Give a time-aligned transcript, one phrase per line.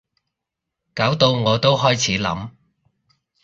[0.95, 2.49] 搞到我都開始諗